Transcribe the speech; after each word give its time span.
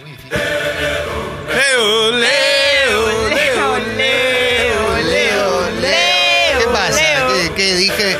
Leo, 0.00 2.10
Leo, 2.10 3.28
Leo, 3.28 3.78
Leo, 3.96 4.98
Leo, 4.98 5.70
Leo. 5.80 6.58
¿Qué 6.58 6.66
pasa? 6.72 7.00
Leo. 7.00 7.28
¿Qué, 7.34 7.52
qué 7.54 7.74
dije? 7.76 8.16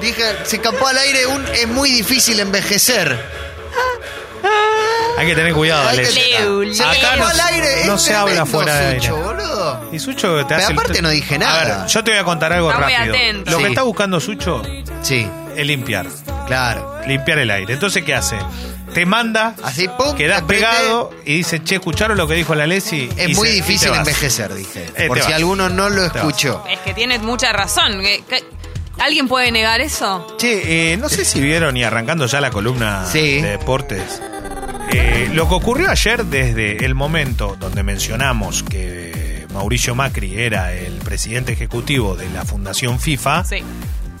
Dije, 0.00 0.22
se 0.44 0.56
escapó 0.56 0.88
al 0.88 0.98
aire 0.98 1.26
un 1.26 1.44
es 1.54 1.66
muy 1.68 1.90
difícil 1.90 2.38
envejecer. 2.40 3.18
Hay 5.18 5.26
que 5.26 5.34
tener 5.34 5.54
cuidado, 5.54 5.88
Hay 5.88 5.96
que-. 5.98 6.12
Leo, 6.12 6.74
Se 6.74 6.82
Acá 6.82 6.92
escapó 6.92 7.16
no- 7.16 7.26
al 7.28 7.40
aire. 7.40 7.86
no 7.86 7.94
es 7.94 8.02
se 8.02 8.14
habla 8.14 8.34
tremendo, 8.44 8.58
fuera 8.58 8.74
de 8.74 8.86
aire. 8.88 9.00
Sucho, 9.00 9.16
boludo. 9.16 9.88
Y 9.92 9.98
Sucho 9.98 10.36
te 10.40 10.44
Pero 10.44 10.56
hace 10.60 10.72
el- 10.72 10.78
aparte 10.78 11.02
no 11.02 11.08
dije 11.08 11.34
A 11.36 11.38
nada. 11.38 11.78
ver, 11.78 11.86
yo 11.88 12.04
te 12.04 12.10
voy 12.10 12.20
a 12.20 12.24
contar 12.24 12.52
algo 12.52 12.70
Está 12.70 12.82
muy 12.84 12.92
rápido. 12.92 13.14
atento. 13.14 13.50
Lo 13.50 13.58
que 13.58 13.64
Sí. 13.64 13.70
está 13.70 13.82
buscando 13.82 14.20
Sucho 14.20 14.62
Sí, 15.02 15.26
es 15.56 15.66
limpiar. 15.66 16.06
claro. 16.46 17.00
Limpiar 17.06 17.38
el 17.38 17.50
aire. 17.50 17.72
Entonces, 17.72 18.04
¿qué 18.04 18.14
hace? 18.14 18.36
Te 18.96 19.04
manda, 19.04 19.54
Así, 19.62 19.88
pum, 19.88 20.16
quedás 20.16 20.40
pegado 20.44 21.10
y 21.26 21.34
dice, 21.36 21.62
che, 21.62 21.74
¿escucharon 21.74 22.16
lo 22.16 22.26
que 22.26 22.32
dijo 22.32 22.54
la 22.54 22.66
Lesi? 22.66 23.10
Es 23.18 23.28
Y 23.28 23.34
muy 23.34 23.48
se- 23.48 23.54
difícil 23.56 23.92
envejecer, 23.92 24.54
dije. 24.54 24.86
Eh, 24.96 25.06
Por 25.06 25.18
si 25.18 25.24
vas. 25.24 25.34
alguno 25.34 25.68
no 25.68 25.90
lo 25.90 25.96
Te 26.04 26.08
vas. 26.08 26.16
escuchó. 26.16 26.64
Es 26.66 26.78
que 26.78 26.94
tienes 26.94 27.20
mucha 27.20 27.52
razón. 27.52 28.00
¿Qué- 28.00 28.24
qué- 28.26 28.42
¿Alguien 28.98 29.28
puede 29.28 29.52
negar 29.52 29.82
eso? 29.82 30.26
Che, 30.38 30.92
eh, 30.94 30.96
no 30.96 31.10
sé 31.10 31.26
si 31.26 31.42
vieron 31.42 31.76
y 31.76 31.84
arrancando 31.84 32.24
ya 32.24 32.40
la 32.40 32.48
columna 32.50 33.04
Sí. 33.12 33.42
de 33.42 33.50
deportes. 33.50 34.22
eh, 34.92 35.28
lo 35.34 35.46
que 35.48 35.54
ocurrió 35.56 35.90
ayer 35.90 36.24
desde 36.24 36.82
el 36.86 36.94
momento 36.94 37.56
donde 37.60 37.82
mencionamos 37.82 38.62
que 38.62 39.44
Mauricio 39.52 39.94
Macri 39.96 40.40
era 40.40 40.72
el 40.72 40.94
presidente 41.00 41.52
ejecutivo 41.52 42.14
de 42.16 42.30
la 42.30 42.44
Fundación 42.46 42.98
FIFA, 43.00 43.44
Sí. 43.44 43.56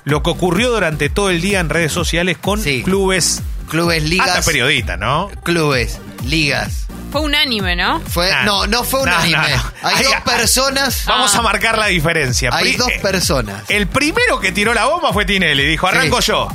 lo 0.04 0.22
que 0.24 0.30
ocurrió 0.30 0.70
durante 0.70 1.08
todo 1.08 1.30
el 1.30 1.40
día 1.40 1.60
en 1.60 1.68
redes 1.70 1.92
sociales 1.92 2.36
con 2.36 2.60
Sí. 2.60 2.82
clubes, 2.82 3.42
Clubes, 3.68 4.02
ligas. 4.04 4.28
hasta 4.28 4.42
periodistas, 4.42 4.98
¿no? 4.98 5.28
Clubes, 5.42 5.98
ligas. 6.24 6.86
Fue 7.12 7.20
unánime, 7.20 7.76
¿no? 7.76 8.00
Fue, 8.00 8.30
Nah. 8.30 8.44
no, 8.44 8.66
no 8.66 8.84
fue 8.84 9.00
unánime. 9.02 9.36
no. 9.38 9.72
Hay 9.82 9.96
Hay- 9.96 10.04
dos 10.04 10.14
personas. 10.24 11.04
Vamos 11.06 11.34
Ah. 11.34 11.38
a 11.38 11.42
marcar 11.42 11.78
la 11.78 11.86
diferencia. 11.86 12.50
Hay 12.52 12.72
Pri- 12.72 12.76
dos 12.76 12.88
eh, 12.88 12.98
personas. 13.00 13.62
El 13.68 13.86
primero 13.86 14.40
que 14.40 14.52
tiró 14.52 14.74
la 14.74 14.86
bomba 14.86 15.12
fue 15.12 15.24
Tinelli, 15.24 15.64
dijo, 15.64 15.86
arranco 15.86 16.20
Sí. 16.20 16.28
yo. 16.28 16.48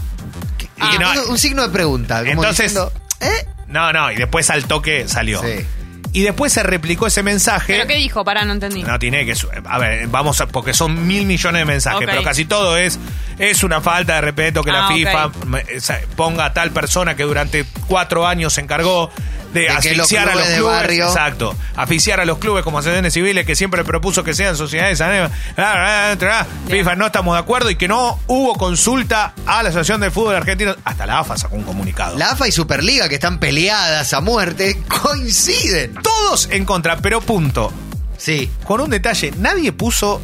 Y 0.93 0.97
no- 0.97 1.25
un 1.29 1.37
signo 1.37 1.63
de 1.63 1.69
pregunta. 1.69 2.19
Como 2.19 2.31
Entonces- 2.31 2.73
diciendo, 2.73 2.91
¿eh? 3.19 3.45
no, 3.67 3.93
no, 3.93 4.11
y 4.11 4.15
después 4.15 4.49
al 4.49 4.65
toque 4.65 5.07
salió. 5.07 5.41
Sí. 5.41 5.65
Y 6.13 6.23
después 6.23 6.51
se 6.51 6.61
replicó 6.63 7.07
ese 7.07 7.23
mensaje. 7.23 7.73
¿Pero 7.73 7.87
qué 7.87 7.95
dijo? 7.95 8.25
Pará, 8.25 8.43
no 8.43 8.51
entendí. 8.53 8.83
No 8.83 8.99
tiene 8.99 9.25
que. 9.25 9.33
A 9.65 9.77
ver, 9.77 10.07
vamos 10.07 10.41
a. 10.41 10.47
Porque 10.47 10.73
son 10.73 11.07
mil 11.07 11.25
millones 11.25 11.61
de 11.61 11.65
mensajes, 11.65 12.05
pero 12.05 12.21
casi 12.23 12.43
todo 12.45 12.75
es. 12.77 12.99
Es 13.39 13.63
una 13.63 13.79
falta 13.81 14.15
de 14.15 14.21
respeto 14.21 14.61
que 14.63 14.71
la 14.71 14.87
Ah, 14.87 14.93
FIFA 14.93 15.31
esa- 15.69 15.99
ponga 16.17 16.45
a 16.45 16.53
tal 16.53 16.71
persona 16.71 17.15
que 17.15 17.23
durante 17.23 17.65
cuatro 17.87 18.27
años 18.27 18.53
se 18.53 18.61
encargó 18.61 19.09
de, 19.53 19.61
De 19.61 19.67
que 19.67 19.95
los 19.95 20.05
asfixiar 20.05 20.23
a 20.23 20.25
los 20.25 20.33
clubes 20.33 20.49
de 20.49 20.55
clubes. 20.57 20.73
barrio- 20.75 21.07
Exacto. 21.07 21.55
Asfixiar 21.75 22.19
a 22.19 22.25
los 22.25 22.37
clubes 22.37 22.63
como 22.63 22.79
asociaciones 22.79 23.13
civiles 23.13 23.45
que 23.45 23.55
siempre 23.55 23.83
propuso 23.83 24.23
que 24.23 24.33
sean 24.33 24.55
sociedades 24.55 24.99
anónimas. 25.01 25.31
Ah, 25.57 26.13
ah, 26.13 26.15
ah, 26.21 26.45
FIFA 26.69 26.95
no 26.95 27.05
estamos 27.07 27.35
de 27.35 27.39
acuerdo 27.39 27.69
y 27.69 27.75
que 27.75 27.87
no 27.87 28.19
hubo 28.27 28.53
consulta 28.55 29.33
a 29.45 29.61
la 29.63 29.69
Asociación 29.69 30.01
de 30.01 30.11
Fútbol 30.11 30.35
Argentino. 30.35 30.75
Hasta 30.85 31.05
la 31.05 31.19
AFA 31.19 31.37
sacó 31.37 31.55
un 31.55 31.63
comunicado. 31.63 32.17
La 32.17 32.31
AFA 32.31 32.47
y 32.47 32.51
Superliga, 32.51 33.09
que 33.09 33.15
están 33.15 33.39
peleadas 33.39 34.13
a 34.13 34.21
muerte, 34.21 34.81
coinciden. 35.01 35.95
Todos 36.01 36.47
en 36.51 36.65
contra, 36.65 36.97
pero 36.97 37.21
punto. 37.21 37.71
Sí, 38.17 38.51
Con 38.65 38.81
un 38.81 38.89
detalle, 38.89 39.33
nadie 39.37 39.71
puso. 39.71 40.21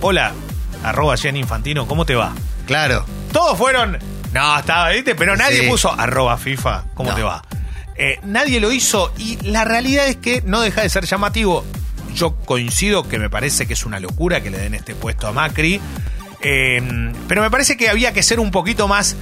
Hola, 0.00 0.32
arroba 0.84 1.16
Jen 1.16 1.36
Infantino, 1.36 1.86
¿cómo 1.86 2.06
te 2.06 2.14
va? 2.14 2.32
claro. 2.66 3.04
Todos 3.32 3.56
fueron. 3.58 3.98
No, 4.32 4.58
estaba, 4.58 4.88
¿viste? 4.90 5.14
Pero 5.14 5.36
nadie 5.36 5.60
Sí. 5.62 5.68
puso 5.68 5.92
arroba 5.92 6.36
FIFA, 6.36 6.84
¿cómo 6.94 7.10
No. 7.10 7.16
te 7.16 7.22
va? 7.22 7.42
Eh, 8.02 8.18
nadie 8.22 8.60
lo 8.60 8.72
hizo 8.72 9.12
y 9.18 9.36
la 9.46 9.62
realidad 9.66 10.06
es 10.08 10.16
que 10.16 10.42
no 10.46 10.62
deja 10.62 10.80
de 10.80 10.88
ser 10.88 11.04
llamativo. 11.04 11.66
Yo 12.14 12.34
coincido 12.34 13.06
que 13.06 13.18
me 13.18 13.28
parece 13.28 13.66
que 13.66 13.74
es 13.74 13.84
una 13.84 14.00
locura 14.00 14.40
que 14.40 14.48
le 14.50 14.56
den 14.56 14.74
este 14.74 14.94
puesto 14.94 15.26
a 15.28 15.32
Macri. 15.32 15.78
eh, 16.40 17.12
pero 17.28 17.42
me 17.42 17.50
parece 17.50 17.76
que 17.76 17.90
había 17.90 18.14
que 18.14 18.22
ser 18.22 18.40
un 18.40 18.50
poquito 18.50 18.88
más. 18.88 19.16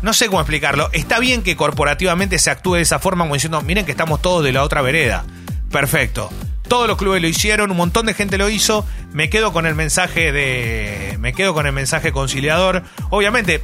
No 0.00 0.12
sé 0.12 0.26
cómo 0.28 0.40
explicarlo. 0.40 0.90
Está 0.92 1.18
bien 1.18 1.42
que 1.42 1.56
corporativamente 1.56 2.38
se 2.38 2.50
actúe 2.50 2.74
de 2.74 2.82
esa 2.82 3.00
forma, 3.00 3.24
como 3.24 3.34
diciendo, 3.34 3.60
miren 3.62 3.84
que 3.84 3.90
estamos 3.90 4.22
todos 4.22 4.44
de 4.44 4.52
la 4.52 4.62
otra 4.62 4.80
vereda. 4.80 5.24
Perfecto. 5.72 6.30
Todos 6.68 6.86
los 6.86 6.96
clubes 6.96 7.20
lo 7.20 7.26
hicieron, 7.26 7.72
un 7.72 7.76
montón 7.76 8.06
de 8.06 8.14
gente 8.14 8.38
lo 8.38 8.48
hizo. 8.48 8.86
Me 9.12 9.28
quedo 9.28 9.52
con 9.52 9.66
el 9.66 9.74
mensaje 9.74 10.30
de. 10.30 11.16
Me 11.18 11.32
quedo 11.32 11.52
con 11.52 11.66
el 11.66 11.72
mensaje 11.72 12.12
conciliador. 12.12 12.84
Obviamente, 13.10 13.60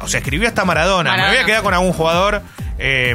o 0.00 0.08
sea, 0.08 0.20
escribió 0.20 0.48
hasta 0.48 0.64
Maradona. 0.64 1.14
Me 1.18 1.28
voy 1.28 1.36
a 1.36 1.44
quedar 1.44 1.62
con 1.62 1.74
algún 1.74 1.92
jugador 1.92 2.42
eh, 2.78 3.14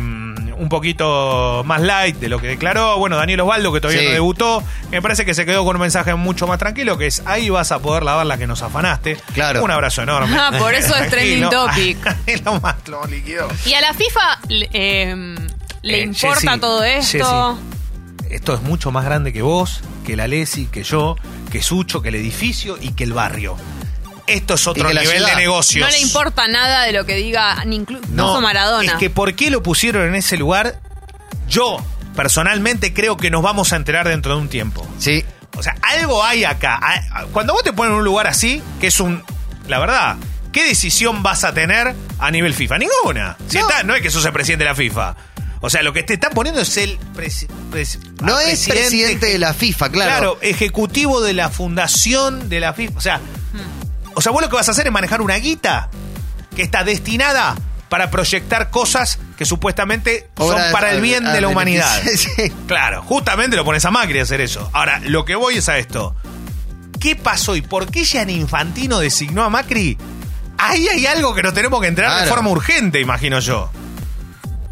un 0.57 0.69
poquito 0.69 1.63
más 1.65 1.81
light 1.81 2.17
de 2.17 2.29
lo 2.29 2.39
que 2.39 2.47
declaró. 2.47 2.97
Bueno, 2.97 3.15
Daniel 3.17 3.41
Osvaldo, 3.41 3.71
que 3.73 3.81
todavía 3.81 4.01
Sí. 4.01 4.07
no 4.07 4.13
debutó. 4.13 4.63
Me 4.91 5.01
parece 5.01 5.25
que 5.25 5.33
se 5.33 5.45
quedó 5.45 5.63
con 5.65 5.75
un 5.75 5.81
mensaje 5.81 6.13
mucho 6.15 6.47
más 6.47 6.57
tranquilo, 6.59 6.97
que 6.97 7.07
es 7.07 7.21
ahí 7.25 7.49
vas 7.49 7.71
a 7.71 7.79
poder 7.79 8.03
lavar 8.03 8.25
la 8.25 8.37
que 8.37 8.47
nos 8.47 8.61
afanaste. 8.61 9.17
Claro. 9.33 9.63
Un 9.63 9.71
abrazo 9.71 10.01
enorme. 10.03 10.35
Ah, 10.39 10.51
por 10.57 10.73
eso 10.73 10.95
es 10.95 11.09
trending 11.09 11.49
topic. 11.49 11.97
Lo 12.45 12.59
más 12.59 12.75
lo 12.87 13.05
liquidó. 13.07 13.47
¿Y 13.65 13.73
a 13.73 13.81
la 13.81 13.93
FIFA 13.93 14.39
le, 14.49 14.69
eh, 14.73 15.35
le 15.81 15.99
Eh, 15.99 16.03
importa 16.03 16.39
Jessy, 16.51 16.59
todo 16.59 16.83
esto? 16.83 17.57
Jessy, 18.21 18.33
esto 18.35 18.53
es 18.55 18.61
mucho 18.61 18.91
más 18.91 19.05
grande 19.05 19.31
que 19.33 19.41
vos, 19.41 19.81
que 20.05 20.15
la 20.15 20.27
Lesi, 20.27 20.65
que 20.67 20.83
yo, 20.83 21.15
que 21.51 21.61
Sucho, 21.61 22.01
que 22.01 22.09
el 22.09 22.15
edificio 22.15 22.77
y 22.81 22.91
que 22.93 23.03
el 23.03 23.13
barrio. 23.13 23.55
Esto 24.27 24.55
es 24.55 24.65
otro 24.67 24.89
nivel 24.89 25.07
ciudad. 25.07 25.29
de 25.29 25.35
negocios. 25.35 25.85
No 25.85 25.91
le 25.91 25.99
importa 26.01 26.47
nada 26.47 26.83
de 26.83 26.93
lo 26.93 27.05
que 27.05 27.15
diga 27.15 27.63
ni 27.65 27.75
incluso 27.77 28.41
Maradona. 28.41 28.91
Es 28.93 28.97
que 28.97 29.09
por 29.09 29.35
qué 29.35 29.49
lo 29.49 29.61
pusieron 29.61 30.07
en 30.07 30.15
ese 30.15 30.35
lugar, 30.37 30.79
yo 31.47 31.77
personalmente 32.15 32.93
creo 32.93 33.17
que 33.17 33.29
nos 33.29 33.41
vamos 33.43 33.73
a 33.73 33.75
enterar 33.75 34.07
dentro 34.07 34.35
de 34.35 34.41
un 34.41 34.49
tiempo. 34.49 34.87
Sí. 34.99 35.23
O 35.57 35.63
sea, 35.63 35.75
algo 35.81 36.23
hay 36.23 36.43
acá. 36.43 36.79
Cuando 37.31 37.53
vos 37.53 37.63
te 37.63 37.71
pones 37.71 37.91
en 37.91 37.99
un 37.99 38.03
lugar 38.03 38.27
así, 38.27 38.61
que 38.81 38.87
es 38.87 38.99
un. 38.99 39.23
La 39.67 39.79
verdad, 39.79 40.15
¿qué 40.51 40.63
decisión 40.65 41.23
vas 41.23 41.43
a 41.43 41.53
tener 41.53 41.95
a 42.19 42.31
nivel 42.31 42.53
FIFA? 42.53 42.77
Ninguna. 42.79 43.37
Si 43.47 43.57
No. 43.59 43.69
está- 43.69 43.83
no 43.83 43.95
es 43.95 44.01
que 44.01 44.09
sos 44.11 44.25
el 44.25 44.33
presidente 44.33 44.63
de 44.65 44.69
la 44.71 44.75
FIFA. 44.75 45.15
O 45.61 45.69
sea, 45.69 45.81
lo 45.81 45.93
que 45.93 46.03
te 46.03 46.15
están 46.15 46.31
poniendo 46.33 46.61
es 46.61 46.75
el. 46.77 46.99
presi- 47.15 47.47
No 48.21 48.39
es 48.39 48.67
presidente 48.67 49.27
de 49.27 49.39
la 49.39 49.53
FIFA, 49.53 49.89
claro. 49.89 50.09
Claro, 50.11 50.37
ejecutivo 50.41 51.21
de 51.21 51.33
la 51.33 51.49
fundación 51.49 52.49
de 52.49 52.59
la 52.59 52.73
FIFA. 52.73 52.97
O 52.97 53.01
sea, 53.01 53.21
o 54.15 54.21
sea, 54.21 54.31
vos 54.31 54.41
lo 54.41 54.49
que 54.49 54.55
vas 54.55 54.67
a 54.67 54.71
hacer 54.71 54.87
es 54.87 54.91
manejar 54.93 55.21
una 55.21 55.35
guita 55.35 55.89
que 56.55 56.63
está 56.63 56.83
destinada 56.83 57.55
para 57.89 58.09
proyectar 58.09 58.71
cosas 58.71 59.19
que 59.37 59.45
supuestamente 59.45 60.29
Obra 60.37 60.63
son 60.63 60.71
para 60.71 60.91
el 60.91 61.01
bien 61.01 61.25
a- 61.27 61.33
de 61.33 61.41
la 61.41 61.47
humanidad. 61.49 62.01
sí. 62.15 62.29
Claro, 62.67 63.03
justamente 63.03 63.55
lo 63.55 63.63
pones 63.65 63.85
a 63.85 63.91
Macri 63.91 64.19
a 64.19 64.23
hacer 64.23 64.41
eso. 64.41 64.69
Ahora, 64.73 64.99
lo 65.03 65.23
que 65.25 65.35
voy 65.35 65.57
es 65.57 65.69
a 65.69 65.77
esto. 65.77 66.15
¿Qué 66.99 67.15
pasó 67.15 67.55
y 67.55 67.61
por 67.61 67.91
qué 67.91 68.03
Gian 68.05 68.29
Infantino 68.29 68.99
designó 68.99 69.43
a 69.43 69.49
Macri? 69.49 69.97
Ahí 70.57 70.87
hay 70.87 71.05
algo 71.05 71.35
que 71.35 71.43
nos 71.43 71.53
tenemos 71.53 71.79
que 71.81 71.87
enterar 71.87 72.23
de 72.23 72.29
forma 72.29 72.49
urgente, 72.49 72.99
imagino 73.01 73.39
yo. 73.39 73.69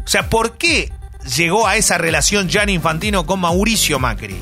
O 0.04 0.08
sea, 0.08 0.28
¿por 0.28 0.56
qué 0.56 0.90
llegó 1.36 1.66
a 1.68 1.76
esa 1.76 1.98
relación 1.98 2.48
Gian 2.48 2.68
Infantino 2.70 3.24
con 3.26 3.40
Mauricio 3.40 3.98
Macri? 3.98 4.40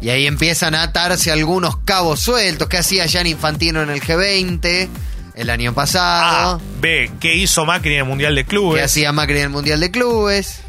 Y 0.00 0.10
ahí 0.10 0.26
empiezan 0.26 0.74
a 0.74 0.82
atarse 0.84 1.32
algunos 1.32 1.76
cabos 1.78 2.20
sueltos. 2.20 2.68
¿Qué 2.68 2.78
hacía 2.78 3.06
Jan 3.08 3.26
Infantino 3.26 3.82
en 3.82 3.90
el 3.90 4.00
G20 4.00 4.88
el 5.34 5.50
año 5.50 5.70
A, 5.70 5.74
pasado? 5.74 6.60
B, 6.80 7.10
¿qué 7.20 7.34
hizo 7.34 7.64
Macri 7.64 7.94
en 7.94 7.98
el 8.00 8.04
Mundial 8.04 8.34
de 8.34 8.44
¿Qué 8.44 8.48
Clubes? 8.48 8.82
hacía 8.84 9.10
Macri 9.12 9.38
en 9.38 9.44
el 9.44 9.50
Mundial 9.50 9.80
de 9.80 9.90
Clubes? 9.90 10.60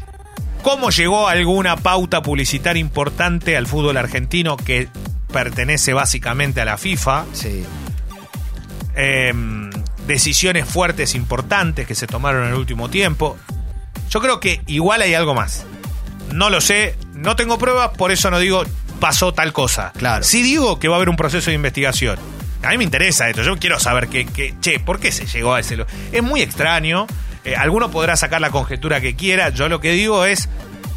¿Cómo 0.62 0.90
llegó 0.90 1.28
alguna 1.28 1.76
pauta 1.76 2.22
publicitaria 2.22 2.80
importante 2.80 3.56
al 3.56 3.66
fútbol 3.66 3.96
argentino 3.96 4.56
que 4.56 4.88
pertenece 5.32 5.92
básicamente 5.92 6.60
a 6.60 6.64
la 6.64 6.76
FIFA? 6.76 7.24
Sí. 7.32 7.64
eh, 8.96 9.32
decisiones 10.06 10.66
fuertes 10.66 11.14
importantes 11.14 11.86
que 11.86 11.94
se 11.94 12.06
tomaron 12.08 12.42
en 12.46 12.48
el 12.50 12.54
último 12.56 12.90
tiempo. 12.90 13.36
Yo 14.10 14.20
creo 14.20 14.40
que 14.40 14.60
igual 14.66 15.02
hay 15.02 15.14
algo 15.14 15.34
más. 15.34 15.64
No 16.32 16.50
lo 16.50 16.60
sé, 16.60 16.96
no 17.14 17.36
tengo 17.36 17.58
pruebas, 17.58 17.90
por 17.96 18.10
eso 18.10 18.30
no 18.30 18.38
digo 18.40 18.64
pasó 19.00 19.32
tal 19.34 19.52
cosa. 19.52 19.92
Claro. 19.96 20.22
Sí 20.24 20.42
digo 20.42 20.78
que 20.78 20.88
va 20.88 20.94
a 20.94 20.98
haber 20.98 21.08
un 21.08 21.16
proceso 21.16 21.50
de 21.50 21.54
investigación. 21.56 22.18
A 22.62 22.68
mí 22.70 22.78
me 22.78 22.84
interesa 22.84 23.28
esto, 23.28 23.42
yo 23.42 23.56
quiero 23.58 23.80
saber 23.80 24.08
que, 24.08 24.26
que 24.26 24.54
che, 24.60 24.78
¿por 24.78 25.00
qué 25.00 25.10
se 25.12 25.26
llegó 25.26 25.54
a 25.54 25.60
ese 25.60 25.76
lo- 25.76 25.86
Es 26.12 26.22
muy 26.22 26.42
extraño, 26.42 27.06
eh, 27.44 27.56
alguno 27.56 27.90
podrá 27.90 28.16
sacar 28.16 28.40
la 28.42 28.50
conjetura 28.50 29.00
que 29.00 29.16
quiera, 29.16 29.48
yo 29.48 29.68
lo 29.70 29.80
que 29.80 29.92
digo 29.92 30.26
es, 30.26 30.50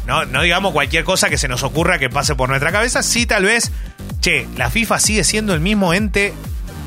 no, 0.06 0.26
no 0.26 0.42
digamos 0.42 0.72
cualquier 0.74 1.04
cosa 1.04 1.30
que 1.30 1.38
se 1.38 1.48
nos 1.48 1.62
ocurra 1.62 1.98
que 1.98 2.10
pase 2.10 2.34
por 2.34 2.50
nuestra 2.50 2.70
cabeza, 2.70 3.02
sí 3.02 3.24
tal 3.24 3.44
vez, 3.44 3.72
che, 4.20 4.46
la 4.58 4.68
FIFA 4.68 4.98
sigue 5.00 5.24
siendo 5.24 5.54
el 5.54 5.60
mismo 5.60 5.94
ente 5.94 6.34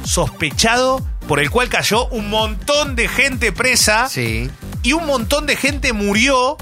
sospechado 0.04 1.06
por 1.28 1.40
el 1.40 1.50
cual 1.50 1.70
cayó 1.70 2.06
un 2.10 2.30
montón 2.30 2.96
de 2.96 3.08
gente 3.08 3.52
presa 3.52 4.08
Sí. 4.10 4.50
y 4.84 4.94
un 4.94 5.08
montón 5.08 5.48
de 5.48 5.56
gente 5.56 5.92
murió 5.92 6.56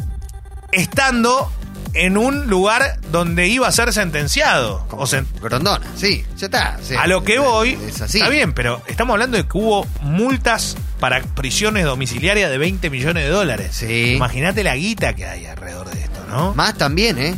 estando 0.71 1.51
en 1.95 2.17
un 2.17 2.47
lugar 2.47 2.99
donde 3.11 3.47
iba 3.47 3.67
a 3.67 3.71
ser 3.71 3.91
sentenciado. 3.93 4.85
O 4.91 5.05
Grondona, 5.41 5.85
sí, 5.95 6.25
ya 6.37 6.45
está. 6.47 6.77
sí. 6.81 6.95
a 6.95 7.07
lo 7.07 7.23
que 7.23 7.39
voy, 7.39 7.77
Es 7.87 8.01
así. 8.01 8.17
está 8.17 8.29
bien, 8.29 8.53
pero 8.53 8.81
estamos 8.87 9.13
hablando 9.13 9.37
de 9.37 9.43
que 9.47 9.57
hubo 9.57 9.85
multas 10.01 10.77
para 10.99 11.21
prisiones 11.21 11.85
domiciliarias 11.85 12.49
de 12.49 12.57
20 12.57 12.89
millones 12.89 13.23
de 13.23 13.29
dólares. 13.29 13.75
Sí. 13.75 14.13
Imagínate 14.15 14.63
la 14.63 14.75
guita 14.75 15.13
que 15.13 15.25
hay 15.25 15.45
alrededor 15.45 15.89
de 15.89 16.01
esto, 16.01 16.25
¿no? 16.29 16.53
Más 16.53 16.77
también, 16.77 17.17
¿eh? 17.19 17.35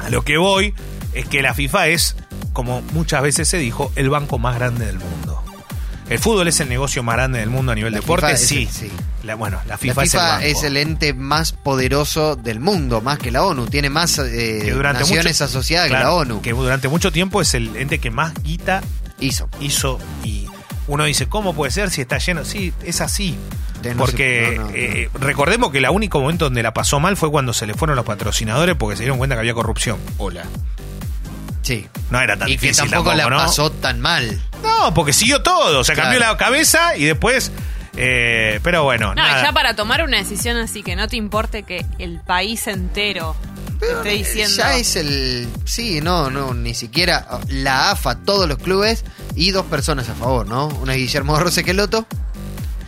A 0.00 0.10
lo 0.10 0.22
que 0.22 0.36
voy 0.38 0.74
es 1.12 1.26
que 1.26 1.42
la 1.42 1.54
FIFA 1.54 1.88
es, 1.88 2.16
como 2.52 2.82
muchas 2.92 3.22
veces 3.22 3.48
se 3.48 3.58
dijo, 3.58 3.92
el 3.96 4.10
banco 4.10 4.38
más 4.38 4.56
grande 4.56 4.86
del 4.86 4.98
mundo. 4.98 5.42
El 6.08 6.18
fútbol 6.18 6.46
es 6.48 6.60
el 6.60 6.68
negocio 6.68 7.02
más 7.02 7.16
grande 7.16 7.40
del 7.40 7.50
mundo 7.50 7.72
a 7.72 7.74
nivel 7.74 7.92
La 7.92 7.98
deporte, 8.00 8.26
FIFA 8.36 8.38
sí. 8.46 8.62
el- 8.62 8.68
sí. 8.68 8.90
La- 9.26 9.34
bueno, 9.34 9.58
la 9.64 9.70
La 9.74 9.78
FIFA, 9.78 10.02
es 10.42 10.62
el 10.62 10.74
banco. 10.74 10.78
ente 10.90 11.12
más 11.14 11.52
poderoso 11.52 12.36
del 12.36 12.60
mundo, 12.60 13.00
más 13.00 13.18
que 13.18 13.30
la 13.30 13.44
ONU. 13.44 13.66
Tiene 13.66 13.90
más 13.90 14.18
eh, 14.18 14.60
que 14.64 14.70
durante 14.70 15.00
naciones 15.00 15.34
mucho- 15.34 15.44
asociadas 15.44 15.88
claro, 15.88 16.04
que 16.04 16.08
la 16.08 16.14
ONU. 16.14 16.42
Que 16.42 16.52
durante 16.52 16.88
mucho 16.88 17.10
tiempo 17.12 17.40
es 17.42 17.52
el 17.54 17.74
ente 17.76 17.98
que 17.98 18.10
más 18.10 18.32
guita 18.42 18.82
Hizo. 19.20 19.48
hizo 19.60 19.98
y 20.24 20.46
uno 20.88 21.04
dice, 21.04 21.26
¿cómo 21.26 21.54
puede 21.54 21.72
ser 21.72 21.90
si 21.90 22.00
está 22.02 22.18
lleno? 22.18 22.44
Sí, 22.44 22.72
es 22.84 23.00
así. 23.00 23.36
No 23.84 23.96
Porque 23.98 24.48
se- 24.52 24.56
no, 24.56 24.62
no, 24.64 24.70
no. 24.70 24.76
eh, 24.76 25.10
recordemos 25.14 25.70
que 25.70 25.78
el 25.78 25.88
único 25.90 26.18
momento 26.20 26.46
donde 26.46 26.62
la 26.62 26.72
pasó 26.74 26.98
mal 26.98 27.16
fue 27.16 27.30
cuando 27.30 27.52
se 27.52 27.66
le 27.66 27.74
fueron 27.74 27.94
los 27.96 28.04
patrocinadores 28.04 28.74
porque 28.76 28.96
se 28.96 29.02
dieron 29.02 29.18
cuenta 29.18 29.36
que 29.36 29.40
había 29.40 29.54
corrupción. 29.54 29.98
Hola. 30.18 30.44
Sí. 31.62 31.86
No 32.10 32.20
era 32.20 32.36
tan 32.36 32.48
Y 32.48 32.56
que 32.56 32.66
difícil 32.68 32.90
tampoco, 32.90 33.14
la 33.14 33.28
pasó 33.28 33.70
tan 33.70 34.00
mal. 34.00 34.40
No, 34.62 34.94
porque 34.94 35.12
siguió 35.12 35.42
todo. 35.42 35.80
O 35.80 35.84
sea, 35.84 35.94
Claro. 35.94 36.10
cambió 36.10 36.28
la 36.28 36.36
cabeza 36.36 36.96
y 36.96 37.04
después. 37.04 37.50
Eh, 37.96 38.60
pero 38.62 38.82
bueno. 38.84 39.08
No, 39.08 39.14
nada. 39.22 39.42
ya 39.42 39.52
para 39.52 39.74
tomar 39.74 40.02
una 40.04 40.18
decisión 40.18 40.56
así 40.56 40.82
que 40.82 40.96
no 40.96 41.08
te 41.08 41.16
importe 41.16 41.62
que 41.62 41.84
el 41.98 42.20
país 42.20 42.66
entero 42.66 43.34
te 43.80 43.86
esté 43.92 44.10
Eh, 44.10 44.18
diciendo. 44.18 44.54
Ya 44.56 44.76
es 44.76 44.96
el. 44.96 45.48
Sí, 45.64 46.00
no, 46.02 46.30
no, 46.30 46.54
ni 46.54 46.74
siquiera 46.74 47.26
la 47.48 47.90
AFA, 47.90 48.16
todos 48.16 48.48
los 48.48 48.58
clubes 48.58 49.04
y 49.34 49.50
dos 49.50 49.66
personas 49.66 50.08
a 50.08 50.14
favor, 50.14 50.46
¿no? 50.46 50.68
Una 50.68 50.92
es 50.94 50.98
Guillermo 50.98 51.38
Rosequeloto, 51.38 52.06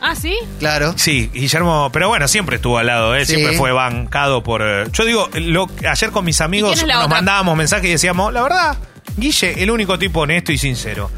Ah, 0.01 0.15
¿sí? 0.15 0.37
claro. 0.61 0.95
Sí, 0.97 1.29
Guillermo, 1.35 1.91
pero 1.93 2.07
bueno, 2.09 2.29
siempre 2.29 2.57
estuvo 2.57 2.79
al 2.79 2.87
lado, 2.87 3.17
¿eh? 3.17 3.27
Sí. 3.27 3.35
siempre 3.35 3.59
fue 3.59 3.73
bancado 3.73 4.45
por... 4.45 4.63
eh, 4.63 4.85
yo 4.93 5.05
digo, 5.05 5.29
lo, 5.35 5.69
ayer 5.91 6.11
con 6.13 6.25
mis 6.25 6.41
amigos 6.41 6.81
nos 6.87 6.97
otra? 6.97 7.09
mandábamos 7.09 7.57
mensajes 7.57 7.87
y 7.87 7.93
decíamos, 7.93 8.33
la 8.33 8.43
verdad, 8.43 8.79
Guille, 9.17 9.61
el 9.61 9.71
único 9.73 9.99
tipo 9.99 10.21
honesto 10.21 10.53
y 10.53 10.59
sincero. 10.59 11.11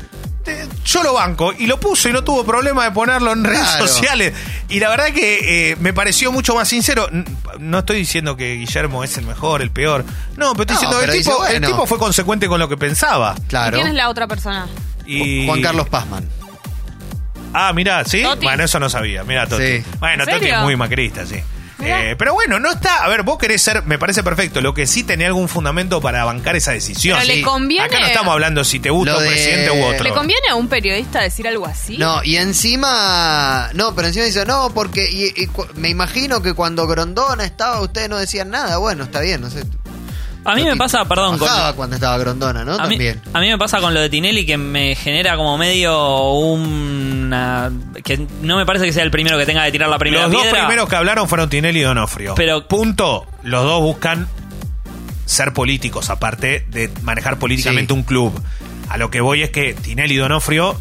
Yo 0.93 1.03
lo 1.05 1.13
banco 1.15 1.53
y 1.57 1.67
lo 1.67 1.79
puso 1.79 2.09
y 2.09 2.13
no 2.13 2.25
tuvo 2.25 2.45
problema 2.45 2.85
de 2.85 2.91
ponerlo 2.91 3.33
en 3.33 3.45
redes 3.45 3.61
Claro. 3.61 3.87
sociales. 3.87 4.35
Y 4.69 4.81
la 4.81 4.89
verdad 4.89 5.13
que 5.13 5.71
eh, 5.73 5.77
me 5.79 5.93
pareció 5.93 6.33
mucho 6.33 6.55
más 6.55 6.69
sincero. 6.69 7.09
No 7.59 7.79
estoy 7.79 7.97
diciendo 7.99 8.37
que 8.37 8.55
Guillermo 8.57 9.05
es 9.05 9.17
el 9.17 9.25
mejor, 9.27 9.63
el 9.63 9.71
peor. 9.71 10.05
No, 10.37 10.53
pero 10.55 10.63
estoy 10.63 10.67
No, 10.67 10.81
diciendo 10.81 10.97
pero 11.01 11.13
el 11.13 11.19
dice, 11.19 11.31
tipo, 11.31 11.47
el 11.47 11.61
tipo 11.63 11.87
fue 11.87 11.99
consecuente 11.99 12.49
con 12.49 12.59
lo 12.59 12.69
que 12.69 12.77
pensaba. 12.77 13.37
Claro. 13.49 13.77
¿Quién 13.77 13.87
es 13.89 13.95
la 13.95 14.09
otra 14.09 14.27
persona? 14.27 14.67
Y... 15.07 15.47
Juan 15.47 15.63
Carlos 15.63 15.89
Pazman. 15.89 16.29
Ah, 17.53 17.73
mirá, 17.73 18.05
¿sí? 18.05 18.23
Toti. 18.23 18.45
Bueno, 18.47 18.65
eso 18.65 18.79
no 18.79 18.89
sabía. 18.89 19.25
Mirá, 19.25 19.47
Toti. 19.47 19.79
Sí. 19.79 19.85
Bueno, 19.99 20.25
¿En 20.25 20.31
Toti 20.31 20.47
es 20.49 20.59
muy 20.61 20.77
macrista, 20.77 21.27
sí. 21.27 21.37
Eh, 21.83 22.15
pero 22.19 22.35
bueno, 22.35 22.59
no 22.61 22.71
está. 22.73 23.05
A 23.05 23.09
ver, 23.09 23.23
vos 23.23 23.39
querés 23.39 23.63
ser, 23.63 23.85
me 23.85 23.99
parece 23.99 24.23
perfecto. 24.23 24.61
Lo 24.61 24.75
que 24.75 24.87
sí 24.87 25.05
tenía 25.05 25.27
algún 25.27 25.49
fundamento 25.49 26.01
para 26.01 26.25
bancar 26.25 26.57
esa 26.57 26.73
decisión. 26.73 27.19
Pero 27.19 27.29
le 27.29 27.35
Sí. 27.37 27.43
conviene- 27.43 27.85
Acá 27.85 28.01
no 28.01 28.07
estamos 28.07 28.33
hablando 28.33 28.65
si 28.65 28.81
te 28.81 28.91
gusta 28.91 29.13
Lo 29.13 29.19
un 29.19 29.25
de- 29.25 29.31
presidente 29.31 29.71
u 29.71 29.85
otro. 29.85 30.05
¿Le 30.05 30.11
conviene 30.13 30.49
a 30.51 30.55
un 30.55 30.69
periodista 30.69 31.21
decir 31.21 31.47
algo 31.49 31.67
así? 31.67 31.97
No, 31.99 32.23
y 32.25 32.37
encima. 32.37 33.71
No, 33.75 33.95
pero 33.95 34.09
encima 34.09 34.25
dice, 34.27 34.45
no, 34.47 34.71
porque. 34.75 35.09
y- 35.11 35.33
y 35.43 35.47
cu- 35.47 35.67
me 35.75 35.89
imagino 35.89 36.43
que 36.43 36.55
cuando 36.55 36.87
Grondona 36.87 37.45
estaba, 37.45 37.81
ustedes 37.81 38.09
no 38.09 38.19
decían 38.19 38.51
nada. 38.51 38.77
Bueno, 38.79 39.05
está 39.05 39.21
bien, 39.21 39.41
no 39.41 39.51
sé. 39.51 39.65
A 40.45 40.55
mí 40.55 40.65
me 40.65 40.75
pasa, 40.77 41.05
perdón, 41.07 41.39
con, 41.39 41.49
cuando 41.77 41.97
estaba 41.97 42.17
Grondona, 42.19 42.65
¿no? 42.65 42.73
a, 42.75 42.87
mí, 42.87 42.97
También. 42.97 43.21
a 43.33 43.41
mí 43.41 43.49
me 43.49 43.59
pasa 43.59 43.81
con 43.81 43.93
lo 43.93 44.01
de 44.01 44.09
Tinelli 44.09 44.47
que 44.47 44.57
me 44.57 44.95
genera 44.95 45.37
como 45.37 45.59
medio 45.59 46.31
una... 46.33 47.71
que 48.03 48.27
no 48.43 48.57
me 48.57 48.65
parece 48.65 48.87
que 48.87 48.93
sea 48.93 49.03
el 49.03 49.11
primero 49.11 49.37
que 49.39 49.45
tenga 49.47 49.65
que 49.67 49.73
tirar 49.73 49.89
la 49.91 49.99
primera 49.99 50.23
Los 50.25 50.33
dos 50.33 50.47
primeros 50.47 50.89
que 50.89 50.97
hablaron 50.97 51.29
fueron 51.29 51.51
Tinelli 51.51 51.81
y 51.81 51.83
Donofrio. 51.83 52.35
Pero- 52.37 52.67
Punto. 52.69 53.27
Los 53.43 53.65
dos 53.65 53.81
buscan 53.83 54.29
ser 55.27 55.53
políticos, 55.53 56.11
aparte 56.11 56.67
de 56.71 56.91
manejar 57.03 57.39
políticamente 57.39 57.93
Sí. 57.93 57.99
un 57.99 58.05
club. 58.05 58.33
A 58.89 58.97
lo 58.97 59.11
que 59.11 59.21
voy 59.21 59.43
es 59.43 59.51
que 59.51 59.75
Tinelli 59.75 60.15
y 60.15 60.19
Donofrio, 60.19 60.77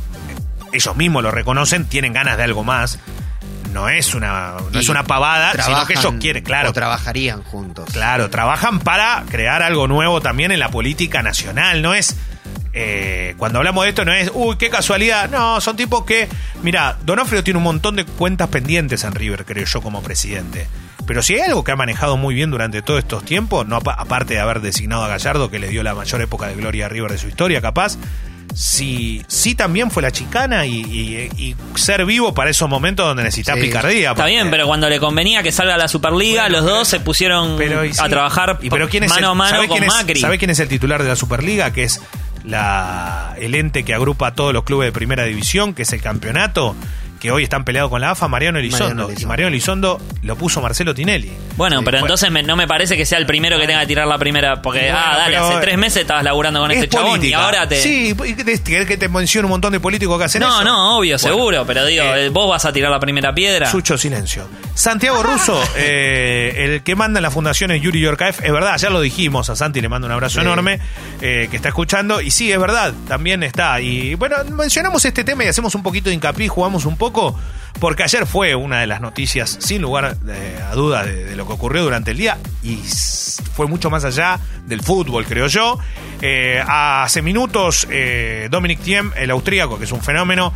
ellos 0.72 0.96
mismos 0.96 1.22
lo 1.22 1.32
reconocen, 1.32 1.86
tienen 1.86 2.14
ganas 2.14 2.38
de 2.38 2.44
algo 2.44 2.64
más. 2.64 2.98
No 3.74 3.88
es 3.90 4.14
una, 4.16 4.54
no 4.72 4.80
es 4.80 4.90
una 4.90 5.04
pavada, 5.04 5.52
sino 5.64 5.78
que 5.86 5.94
ellos 5.94 6.14
quieren, 6.20 6.44
claro. 6.44 6.70
O 6.70 6.74
trabajarían 6.74 7.44
juntos. 7.44 7.90
Claro, 7.92 8.30
trabajan 8.30 8.80
para 8.80 9.24
crear 9.30 9.62
algo 9.64 9.88
nuevo 9.88 10.22
también 10.22 10.52
en 10.52 10.60
la 10.60 10.70
política 10.70 11.22
nacional. 11.22 11.82
No 11.82 11.94
es. 11.94 12.16
eh, 12.74 13.34
cuando 13.38 13.60
hablamos 13.60 13.84
de 13.84 13.90
esto, 13.90 14.06
no 14.06 14.14
es. 14.14 14.32
Uy, 14.34 14.58
qué 14.58 14.70
casualidad. 14.70 15.30
No, 15.30 15.60
son 15.62 15.76
tipos 15.76 16.04
que. 16.06 16.28
Mira, 16.64 16.98
Donofrio 17.04 17.44
tiene 17.44 17.58
un 17.58 17.64
montón 17.64 17.96
de 17.96 18.06
cuentas 18.06 18.48
pendientes 18.50 19.04
en 19.04 19.14
River, 19.14 19.46
creo 19.46 19.66
yo, 19.66 19.82
como 19.82 20.02
presidente. 20.02 20.68
Pero 21.08 21.24
si 21.24 21.34
hay 21.34 21.42
algo 21.42 21.64
que 21.64 21.72
ha 21.72 21.76
manejado 21.76 22.18
muy 22.18 22.36
bien 22.36 22.52
durante 22.52 22.82
todos 22.84 23.00
estos 23.00 23.26
tiempos, 23.26 23.68
no 23.68 23.78
apa- 23.78 23.94
aparte 23.98 24.36
de 24.36 24.40
haber 24.40 24.62
designado 24.62 25.04
a 25.04 25.08
Gallardo, 25.08 25.50
que 25.50 25.58
le 25.58 25.68
dio 25.70 25.82
la 25.82 25.96
mayor 25.96 26.22
época 26.22 26.46
de 26.48 26.54
gloria 26.56 26.86
a 26.86 26.90
River 26.90 27.12
de 27.12 27.18
su 27.18 27.28
historia, 27.28 27.62
capaz. 27.62 27.98
Sí, 28.54 29.24
sí 29.28 29.56
también 29.56 29.90
fue 29.92 30.02
la 30.04 30.12
chicana 30.12 30.66
y, 30.66 30.80
y- 30.82 31.30
y 31.38 31.56
ser 31.76 32.06
vivo 32.06 32.34
para 32.34 32.50
esos 32.50 32.68
momentos 32.70 33.06
donde 33.06 33.24
necesitas 33.24 33.56
Sí. 33.56 33.62
picardía. 33.68 34.10
Está 34.10 34.16
porque- 34.24 34.32
bien, 34.32 34.52
pero 34.52 34.68
cuando 34.68 34.90
le 34.90 35.00
convenía 35.00 35.42
que 35.44 35.52
salga 35.52 35.78
la 35.78 35.88
Superliga, 35.88 36.44
Bueno, 36.44 36.58
los 36.58 36.66
pero- 36.66 36.78
dos 36.78 36.88
se 36.88 37.00
pusieron 37.00 37.56
pero, 37.58 37.86
y 37.86 37.94
sí. 37.94 38.00
a 38.04 38.10
trabajar 38.10 38.60
¿Y 38.62 38.70
pero 38.70 38.90
quién 38.90 39.04
es 39.04 39.10
mano 39.12 39.20
el- 39.28 39.32
a 39.32 39.34
mano 39.34 39.50
¿sabe 39.52 39.68
con 39.68 39.78
quién 39.78 39.90
es- 39.90 39.96
Macri. 39.96 40.20
¿Sabe 40.20 40.38
quién 40.38 40.52
es 40.52 40.60
el 40.60 40.68
titular 40.68 41.02
de 41.04 41.10
la 41.10 41.16
Superliga? 41.16 41.72
Que 41.72 41.84
es 41.84 42.02
la, 42.44 43.36
el 43.40 43.56
ente 43.56 43.84
que 43.84 43.94
agrupa 43.94 44.28
a 44.28 44.34
todos 44.34 44.54
los 44.54 44.64
clubes 44.64 44.88
de 44.88 44.92
primera 44.92 45.24
división, 45.26 45.74
que 45.74 45.84
es 45.84 45.94
el 45.94 46.02
campeonato, 46.02 46.76
que 47.20 47.32
hoy 47.32 47.44
están 47.44 47.66
peleados 47.66 47.90
con 47.90 48.02
la 48.02 48.12
AFA, 48.12 48.28
Mariano 48.28 48.60
Elizondo. 48.60 48.86
Mariano 48.86 49.04
Elizondo. 49.10 49.22
Y 49.22 49.28
Mariano 49.28 49.48
Elizondo 49.50 50.02
lo 50.24 50.36
puso 50.38 50.62
Marcelo 50.62 50.94
Tinelli. 50.96 51.32
Bueno, 51.60 51.84
pero 51.84 52.00
entonces 52.00 52.32
me- 52.32 52.42
no 52.42 52.56
me 52.56 52.68
parece 52.68 52.96
que 52.98 53.06
sea 53.06 53.18
el 53.20 53.26
primero 53.26 53.60
que 53.60 53.68
tenga 53.68 53.82
que 53.82 53.88
tirar 53.88 54.08
la 54.08 54.18
primera. 54.18 54.62
Porque, 54.62 54.80
Bueno, 54.80 54.98
ah, 54.98 55.18
dale, 55.18 55.36
pero- 55.36 55.48
hace 55.50 55.60
tres 55.60 55.78
meses 55.78 56.02
estabas 56.02 56.24
laburando 56.24 56.62
con 56.62 56.72
Es 56.72 56.78
este 56.78 56.90
chabón 56.90 57.10
y 57.10 57.18
política. 57.18 57.44
ahora 57.44 57.68
te. 57.68 57.82
Sí, 57.82 58.16
¿y 58.26 58.34
querés 58.34 58.62
querés 58.62 58.88
que 58.88 58.96
te 58.98 59.10
mencione 59.10 59.46
un 59.46 59.52
montón 59.52 59.74
de 59.74 59.80
políticos 59.80 60.18
que 60.18 60.24
hacen 60.24 60.42
no, 60.42 60.48
eso? 60.48 60.64
no, 60.64 60.98
obvio, 60.98 61.18
Bueno, 61.18 61.36
seguro, 61.36 61.66
pero 61.68 61.86
digo, 61.86 62.04
eh, 62.06 62.30
vos 62.30 62.50
vas 62.50 62.64
a 62.66 62.72
tirar 62.74 62.90
la 62.90 63.00
primera 63.00 63.34
piedra. 63.36 63.70
Sucho, 63.70 63.98
silencio. 63.98 64.48
Santiago 64.74 65.22
Russo, 65.22 65.62
eh, 65.76 66.54
el 66.58 66.84
que 66.84 66.96
manda 66.96 67.20
en 67.20 67.24
la 67.24 67.32
fundación 67.32 67.72
es 67.72 67.82
Yuri 67.82 68.00
Yorkaev. 68.00 68.36
Es 68.42 68.52
verdad, 68.54 68.78
ya 68.78 68.90
lo 68.90 69.02
dijimos. 69.02 69.50
A 69.50 69.56
Santi 69.58 69.82
le 69.82 69.90
mando 69.90 70.08
un 70.08 70.14
abrazo 70.14 70.40
enorme 70.42 70.80
eh, 71.22 71.48
que 71.52 71.58
está 71.58 71.68
escuchando. 71.68 72.22
Y 72.22 72.32
sí, 72.32 72.52
es 72.52 72.60
verdad, 72.60 72.94
también 73.08 73.44
está. 73.44 73.82
Y 73.82 74.16
bueno, 74.16 74.38
mencionamos 74.52 75.04
este 75.04 75.26
tema 75.26 75.44
y 75.44 75.48
hacemos 75.48 75.76
un 75.76 75.84
poquito 75.84 76.10
de 76.10 76.16
hincapié, 76.16 76.48
jugamos 76.48 76.86
un 76.86 76.96
poco, 76.96 77.38
porque 77.80 78.04
ayer 78.04 78.26
fue 78.26 78.56
una 78.56 78.80
de 78.82 78.88
las 78.88 79.02
noticias, 79.02 79.58
sin 79.60 79.82
lugar 79.82 80.18
eh, 80.28 80.60
a 80.70 80.76
dudas, 80.76 81.06
de, 81.06 81.36
lo 81.36 81.48
que 81.48 81.54
ocurrió 81.54 81.84
durante 81.84 82.12
el 82.12 82.18
día. 82.18 82.38
Y 82.64 82.78
fue 83.54 83.68
mucho 83.68 83.90
más 83.90 84.06
allá 84.06 84.40
del 84.66 84.82
fútbol, 84.82 85.26
creo 85.26 85.48
yo. 85.48 85.80
Eh, 86.22 86.62
hace 86.68 87.22
minutos, 87.22 87.88
eh, 87.90 88.48
Dominic 88.52 88.82
Thiem, 88.82 89.12
el 89.16 89.32
austríaco, 89.32 89.78
que 89.78 89.86
es 89.86 89.92
un 89.92 90.02
fenómeno, 90.02 90.54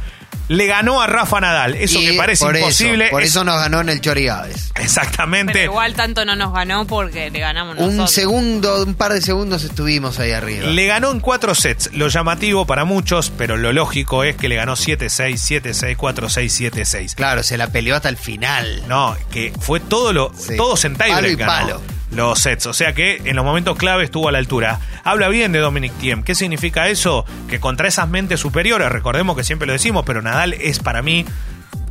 le 0.50 0.66
ganó 0.68 1.02
a 1.02 1.08
Rafa 1.08 1.40
Nadal. 1.40 1.76
Eso 1.76 2.00
Y 2.00 2.08
que 2.08 2.14
parece 2.14 2.46
por 2.46 2.56
eso, 2.56 2.66
imposible. 2.66 3.08
por 3.10 3.22
es- 3.24 3.30
eso 3.30 3.44
nos 3.44 3.56
ganó 3.60 3.82
en 3.82 3.90
el 3.90 4.02
Chori 4.02 4.26
Gávez. 4.26 4.72
Exactamente. 4.76 5.54
Pero 5.54 5.72
igual 5.72 5.94
tanto 5.96 6.26
no 6.26 6.36
nos 6.36 6.54
ganó 6.54 6.86
porque 6.86 7.30
le 7.32 7.40
ganamos 7.40 7.78
Un 7.78 7.98
nosotros. 7.98 8.12
segundo, 8.12 8.84
un 8.84 8.96
par 8.96 9.14
de 9.14 9.22
segundos 9.22 9.64
estuvimos 9.64 10.20
ahí 10.20 10.32
arriba. 10.32 10.68
Le 10.68 10.86
ganó 10.86 11.12
en 11.12 11.20
cuatro 11.20 11.56
sets. 11.56 11.90
Lo 11.94 12.08
llamativo 12.08 12.66
para 12.66 12.86
muchos, 12.86 13.32
pero 13.38 13.58
lo 13.58 13.72
lógico 13.74 14.24
es 14.24 14.36
que 14.36 14.48
le 14.50 14.56
ganó 14.56 14.76
7-6, 14.76 15.42
7-6, 15.42 15.96
4-6, 15.98 16.52
7-6. 16.54 17.16
Claro, 17.16 17.44
se 17.44 17.58
la 17.58 17.68
peleó 17.68 17.96
hasta 17.96 18.10
el 18.10 18.18
final. 18.18 18.84
No, 18.88 19.16
que 19.32 19.54
fue 19.60 19.80
todo 19.80 20.14
lo 20.14 20.32
Sí. 20.38 20.56
todos 20.58 20.84
en 20.86 20.96
Palo 20.96 21.12
y 21.14 21.36
tiebreak 21.36 21.40
ganó 21.40 21.52
palo. 21.52 21.82
Los 22.16 22.40
sets. 22.40 22.66
O 22.68 22.74
sea 22.74 22.94
que 22.94 23.22
en 23.26 23.36
los 23.36 23.44
momentos 23.46 23.78
clave 23.78 24.04
estuvo 24.04 24.30
a 24.30 24.32
la 24.32 24.38
altura. 24.38 24.80
Habla 25.04 25.28
bien 25.30 25.52
de 25.52 25.60
Dominic 25.60 25.94
Thiem. 26.00 26.24
¿Qué 26.24 26.36
significa 26.36 26.88
eso? 26.88 27.26
Que 27.48 27.60
contra 27.60 27.88
esas 27.88 28.08
mentes 28.10 28.40
superiores, 28.40 28.92
recordemos 28.92 29.36
que 29.36 29.44
siempre 29.44 29.66
lo 29.66 29.74
decimos, 29.74 30.04
pero 30.06 30.22
Nadal 30.22 30.54
es 30.54 30.80
para 30.80 31.02
mí, 31.02 31.26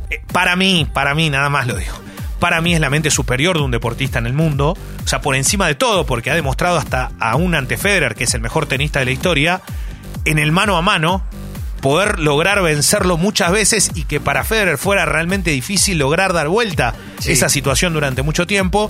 eh, 0.09 0.21
para 0.31 0.55
mí, 0.55 0.87
para 0.91 1.13
mí, 1.15 1.29
nada 1.29 1.49
más 1.49 1.67
lo 1.67 1.75
digo. 1.75 1.93
Para 2.39 2.59
mí 2.61 2.73
es 2.73 2.81
la 2.81 2.89
mente 2.89 3.09
superior 3.09 3.57
de 3.57 3.63
un 3.63 3.71
deportista 3.71 4.19
en 4.19 4.25
el 4.25 4.33
mundo. 4.33 4.77
O 5.03 5.07
sea, 5.07 5.21
por 5.21 5.35
encima 5.35 5.67
de 5.67 5.75
todo, 5.75 6.05
porque 6.05 6.29
ha 6.31 6.35
demostrado 6.35 6.77
hasta 6.77 7.11
a 7.19 7.35
un 7.35 7.55
ante 7.55 7.77
Federer, 7.77 8.15
que 8.15 8.25
es 8.25 8.33
el 8.33 8.41
mejor 8.41 8.65
tenista 8.65 8.99
de 8.99 9.05
la 9.05 9.11
historia, 9.11 9.61
en 10.25 10.39
el 10.39 10.51
mano 10.51 10.75
a 10.75 10.81
mano, 10.81 11.23
poder 11.81 12.19
lograr 12.19 12.61
vencerlo 12.61 13.17
muchas 13.17 13.51
veces 13.51 13.91
y 13.95 14.03
que 14.05 14.19
para 14.21 14.43
Federer 14.45 14.77
fuera 14.77 15.05
realmente 15.05 15.51
difícil 15.51 15.97
lograr 15.97 16.31
dar 16.33 16.47
vuelta 16.47 16.93
Sí. 17.19 17.31
esa 17.33 17.49
situación 17.49 17.93
durante 17.93 18.21
mucho 18.23 18.45
tiempo. 18.47 18.89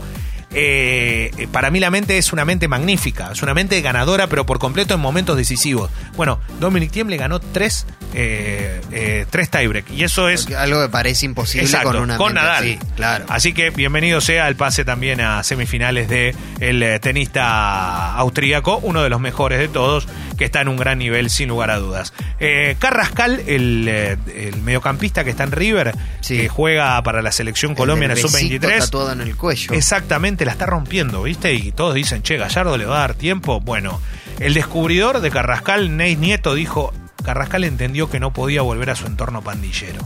Eh, 0.53 1.31
eh, 1.37 1.47
para 1.51 1.69
mí 1.71 1.79
la 1.79 1.89
mente 1.89 2.17
es 2.17 2.31
una 2.33 2.45
mente 2.45 2.67
magnífica, 2.67 3.31
es 3.31 3.41
una 3.41 3.53
mente 3.53 3.79
ganadora, 3.81 4.27
pero 4.27 4.45
por 4.45 4.59
completo 4.59 4.93
en 4.93 4.99
momentos 4.99 5.35
decisivos. 5.37 5.89
Bueno, 6.15 6.39
Dominic 6.59 6.91
Thiem 6.91 7.07
le 7.07 7.17
ganó 7.17 7.39
tres, 7.39 7.85
eh, 8.13 8.81
eh, 8.91 9.25
tres 9.29 9.49
tiebreak, 9.49 9.89
y 9.91 10.03
eso 10.03 10.29
es 10.29 10.41
Porque 10.41 10.55
Algo 10.55 10.81
que 10.81 10.89
parece 10.89 11.25
imposible 11.25 11.65
Exacto, 11.65 11.93
con 11.93 12.01
una 12.01 12.17
mente 12.17 12.33
Nadal. 12.33 12.63
así, 12.63 12.79
claro. 12.95 13.25
Así 13.29 13.53
que 13.53 13.71
bienvenido 13.71 14.21
sea 14.21 14.47
el 14.47 14.55
pase 14.55 14.85
también 14.85 15.21
a 15.21 15.43
semifinales 15.43 16.07
de 16.07 16.35
el 16.59 16.99
tenista 17.01 18.13
austríaco, 18.13 18.79
uno 18.83 19.03
de 19.03 19.09
los 19.09 19.19
mejores 19.19 19.59
de 19.59 19.67
todos, 19.67 20.07
que 20.43 20.47
está 20.47 20.59
en 20.61 20.67
un 20.67 20.75
gran 20.75 20.97
nivel 20.99 21.29
sin 21.29 21.47
lugar 21.47 21.71
a 21.71 21.77
dudas. 21.77 22.11
Eh, 22.39 22.75
Carrascal, 22.77 23.41
el, 23.47 23.85
eh, 23.87 24.17
el 24.35 24.61
mediocampista 24.61 25.23
que 25.23 25.29
está 25.29 25.43
en 25.45 25.53
River, 25.53 25.95
Sí. 26.19 26.35
que 26.37 26.49
juega 26.49 27.01
para 27.01 27.21
la 27.21 27.31
selección 27.31 27.75
Colombia 27.75 28.07
en 28.07 28.11
el 28.11 28.17
del 28.17 28.25
besito 28.25 28.67
sub-23. 28.67 28.79
tatuado 28.79 29.11
en 29.13 29.21
el 29.21 29.37
cuello. 29.37 29.73
Exactamente, 29.73 30.43
la 30.43 30.51
está 30.51 30.65
rompiendo, 30.65 31.23
¿viste? 31.23 31.53
Y 31.53 31.71
todos 31.71 31.95
dicen, 31.95 32.21
che, 32.23 32.35
Gallardo 32.35 32.77
le 32.77 32.85
va 32.85 32.97
a 32.97 32.99
dar 32.99 33.13
tiempo. 33.13 33.61
Bueno, 33.61 34.01
el 34.39 34.53
descubridor 34.53 35.21
de 35.21 35.31
Carrascal, 35.31 35.95
Neis 35.95 36.17
Nieto, 36.17 36.53
dijo, 36.55 36.93
Carrascal 37.23 37.63
entendió 37.63 38.09
que 38.09 38.19
no 38.19 38.33
podía 38.33 38.61
volver 38.63 38.89
a 38.89 38.95
su 38.95 39.05
entorno 39.07 39.41
pandillero. 39.41 40.01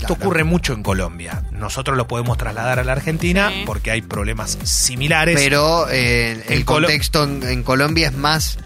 Esto 0.00 0.12
ocurre 0.12 0.44
mucho 0.44 0.74
en 0.74 0.82
Colombia. 0.84 1.42
Nosotros 1.50 1.96
lo 1.96 2.06
podemos 2.06 2.36
trasladar 2.38 2.78
a 2.78 2.84
la 2.84 2.92
Argentina 2.92 3.48
Sí. 3.52 3.62
porque 3.66 3.90
hay 3.90 4.02
problemas 4.02 4.56
similares. 4.62 5.34
Pero 5.40 5.88
eh, 5.90 6.42
En 6.46 6.52
el 6.52 6.64
Colo- 6.64 6.86
contexto 6.86 7.24
en, 7.24 7.42
en 7.42 7.62
Colombia 7.64 8.06
es 8.08 8.14
más 8.16 8.58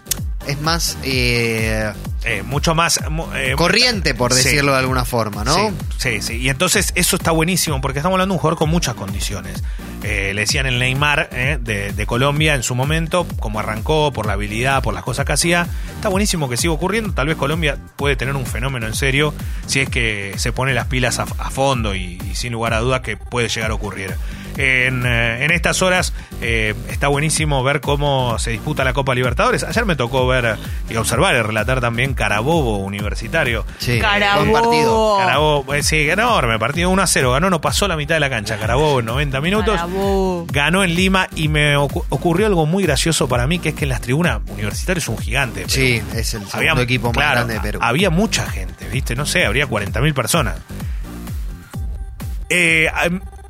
es 0.47 0.59
más 0.61 0.97
eh, 1.03 1.91
eh, 2.25 2.43
mucho 2.43 2.75
más... 2.75 2.99
eh, 3.35 3.53
corriente, 3.57 4.13
por 4.13 4.33
Sí. 4.33 4.43
decirlo 4.43 4.71
de 4.73 4.79
alguna 4.79 5.05
forma, 5.05 5.43
¿no? 5.43 5.53
Sí, 5.55 5.71
sí, 5.97 6.21
sí. 6.21 6.33
Y 6.37 6.49
entonces 6.49 6.91
eso 6.95 7.15
está 7.15 7.31
buenísimo 7.31 7.81
porque 7.81 7.99
estamos 7.99 8.15
hablando 8.15 8.33
de 8.33 8.37
un 8.37 8.41
jugador 8.41 8.57
con 8.59 8.69
muchas 8.69 8.95
condiciones. 8.95 9.63
Le 10.03 10.33
decían 10.33 10.65
el 10.65 10.79
Neymar 10.79 11.29
de, 11.61 11.93
de 11.93 12.05
Colombia 12.05 12.55
en 12.55 12.63
su 12.63 12.75
momento, 12.75 13.25
como 13.39 13.59
arrancó, 13.59 14.11
por 14.11 14.25
la 14.25 14.33
habilidad, 14.33 14.83
por 14.83 14.93
las 14.93 15.03
cosas 15.03 15.25
que 15.25 15.31
hacía. 15.31 15.65
Está 15.95 16.09
buenísimo 16.09 16.49
que 16.49 16.57
siga 16.57 16.73
ocurriendo. 16.73 17.13
Tal 17.13 17.27
vez 17.27 17.37
Colombia 17.37 17.77
puede 17.95 18.17
tener 18.17 18.35
un 18.35 18.45
fenómeno 18.45 18.85
en 18.85 18.95
serio 18.95 19.33
si 19.65 19.79
es 19.79 19.87
que 19.89 20.33
se 20.37 20.51
pone 20.51 20.73
las 20.73 20.87
pilas 20.87 21.19
a, 21.19 21.23
a 21.37 21.49
fondo 21.51 21.95
y, 21.95 22.19
y 22.29 22.35
sin 22.35 22.51
lugar 22.51 22.73
a 22.73 22.79
dudas 22.79 22.99
que 22.99 23.15
puede 23.15 23.47
llegar 23.47 23.71
a 23.71 23.75
ocurrir. 23.75 24.13
En, 24.55 25.03
eh, 25.05 25.43
en 25.45 25.51
estas 25.51 25.81
horas 25.81 26.13
eh, 26.41 26.75
está 26.89 27.07
buenísimo 27.07 27.63
ver 27.63 27.81
cómo 27.81 28.37
se 28.37 28.51
disputa 28.51 28.83
la 28.83 28.93
Copa 28.93 29.15
Libertadores. 29.15 29.63
Ayer 29.63 29.85
me 29.85 29.95
tocó 29.95 30.27
ver 30.27 30.57
y 30.89 30.95
observar 30.95 31.35
y 31.35 31.41
relatar 31.41 31.81
también 31.81 32.13
Carabobo 32.13 32.77
Universitario. 32.77 33.65
Sí, 33.79 33.99
Carabobo. 33.99 34.45
buen 34.51 34.61
partido. 34.63 35.17
Carabobo, 35.17 35.73
eh, 35.73 35.81
sí, 35.81 36.07
enorme, 36.09 36.59
partido 36.59 36.89
1 36.91 37.01
a 37.01 37.07
0, 37.07 37.31
ganó, 37.31 37.49
no 37.49 37.61
pasó 37.61 37.87
la 37.87 37.95
mitad 37.95 38.15
de 38.15 38.19
la 38.19 38.29
cancha, 38.29 38.57
Carabobo 38.59 38.99
en 38.99 39.05
90 39.07 39.41
minutos, 39.41 39.75
Carabobo. 39.75 40.45
ganó 40.51 40.83
en 40.83 40.93
Lima 40.93 41.27
y 41.35 41.47
me 41.47 41.75
ocu- 41.75 42.03
ocurrió 42.09 42.45
algo 42.45 42.65
muy 42.67 42.83
gracioso 42.83 43.27
para 43.27 43.47
mí, 43.47 43.57
que 43.57 43.69
es 43.69 43.75
que 43.75 43.85
en 43.85 43.89
las 43.89 44.01
tribunas 44.01 44.39
Universitario 44.49 44.99
es 44.99 45.07
un 45.07 45.17
gigante. 45.17 45.61
pero 45.61 45.69
Sí, 45.73 46.01
es 46.13 46.33
el 46.35 46.45
segundo 46.47 46.81
equipo 46.81 47.07
más 47.07 47.13
claro, 47.13 47.33
grande 47.37 47.53
de 47.55 47.59
Perú. 47.59 47.79
Había 47.81 48.11
mucha 48.11 48.45
gente, 48.45 48.87
¿viste? 48.89 49.15
No 49.15 49.25
sé, 49.25 49.45
habría 49.45 49.65
40.000 49.67 50.13
personas. 50.13 50.57
Eh, 52.49 52.87